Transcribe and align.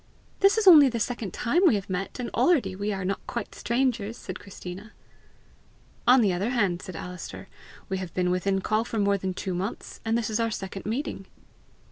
"This 0.39 0.57
is 0.57 0.65
only 0.65 0.89
the 0.89 0.99
second 0.99 1.31
time 1.31 1.61
we 1.67 1.75
have 1.75 1.87
met, 1.87 2.19
and 2.19 2.31
already 2.31 2.75
we 2.75 2.91
are 2.91 3.05
not 3.05 3.19
quite 3.27 3.53
strangers!" 3.53 4.17
said 4.17 4.39
Christina. 4.39 4.93
"On 6.07 6.21
the 6.21 6.33
other 6.33 6.49
hand," 6.49 6.81
said 6.81 6.95
Alister, 6.95 7.47
"we 7.87 7.97
have 7.99 8.11
been 8.15 8.31
within 8.31 8.61
call 8.61 8.83
for 8.83 8.97
more 8.97 9.19
than 9.19 9.35
two 9.35 9.53
months, 9.53 10.01
and 10.03 10.17
this 10.17 10.31
is 10.31 10.39
our 10.39 10.49
second 10.49 10.87
meeting!" 10.87 11.27